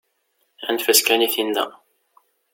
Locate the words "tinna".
1.33-1.65